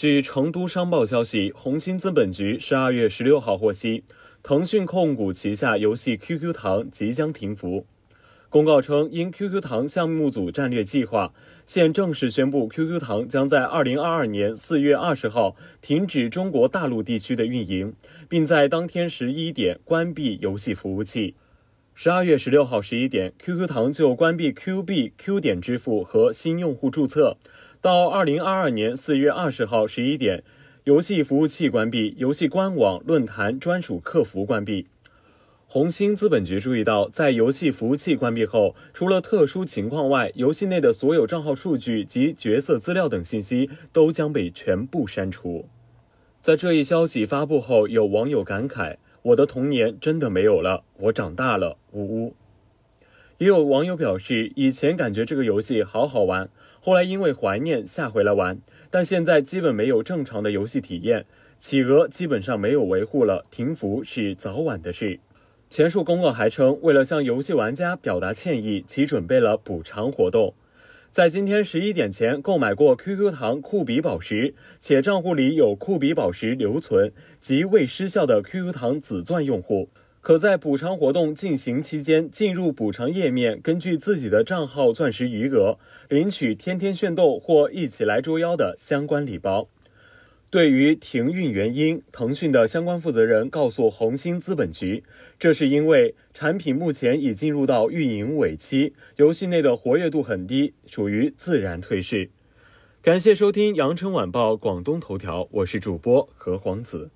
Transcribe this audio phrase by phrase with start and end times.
[0.00, 4.02] 据成都商报消息，红星资本局十二月十六号获悉，
[4.42, 7.84] 腾讯控股旗下游戏 QQ 糖即将停服。
[8.48, 11.34] 公告称，因 QQ 糖项目组战略计划，
[11.66, 17.92] 现正式宣布 QQ 糖将在二零二二年四月二十号停止中国大陆地区的运营，
[18.26, 21.34] 并在当天十一点关闭游戏服务器。
[21.92, 27.36] 十二月十六号十一点，QQ 糖就关闭 Q 币、Q 点支付和新用户注册。
[27.82, 30.44] 到二零二二年四月二十号十一点，
[30.84, 34.86] 游戏服务器关闭，游戏官网、论坛、专属客服关闭。
[35.66, 45.66] 红星资本局注意到，在游戏服务器关闭后，除了特殊情况外，游戏内的所有账号数据及角色资料等信息都将被全部删除。
[46.42, 52.34] 在这一消息发布后，有网友感慨：“我的童年真的没有了，我长大了。”呜呜。
[53.40, 58.58] 也有网友表示，以前感觉这个游戏好好玩，后来因为怀念下回来玩，
[58.90, 61.24] 但现在基本没有正常的游戏体验，
[61.58, 65.20] 企鹅基本上没有维护了，停服是早晚的事。
[65.70, 70.52] 前述公告还称，为了向游戏玩家表达歉意，其准备了补偿活动。
[71.10, 77.10] 在今天十一点前购买过 QQ 糖酷比宝石，且账户里有酷比宝石留存
[77.40, 79.88] 及未失效的 QQ 糖紫钻用户，
[80.20, 85.78] 可在补偿活动进行期间进入补偿页面，根据自己的账号钻石余额
[86.10, 89.68] 领取“天天炫斗”或“一起来捉妖”的相关礼包。
[90.50, 95.04] 对于停运原因，腾讯的相关负责人告诉红星资本局，
[95.38, 102.28] 这是因为产品目前已进入到运营尾期，游戏内的活跃度很低，属于自然退市。
[103.00, 107.10] 感谢收听羊城晚报广东头条，我是主播何黄子。